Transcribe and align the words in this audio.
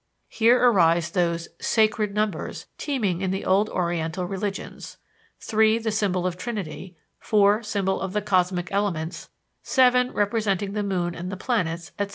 Hence 0.31 0.53
arise 0.59 1.11
those 1.11 1.47
"sacred 1.59 2.15
numbers" 2.15 2.65
teeming 2.79 3.21
in 3.21 3.29
the 3.29 3.45
old 3.45 3.69
oriental 3.69 4.25
religions: 4.25 4.97
3, 5.41 5.79
symbol 5.91 6.25
of 6.25 6.33
the 6.35 6.39
trinity; 6.41 6.95
4, 7.19 7.61
symbol 7.61 8.01
of 8.01 8.13
the 8.13 8.21
cosmic 8.23 8.71
elements; 8.71 9.29
7, 9.61 10.11
representing 10.11 10.73
the 10.73 10.81
moon 10.81 11.13
and 11.13 11.31
the 11.31 11.37
planets, 11.37 11.91
etc. 11.99 12.09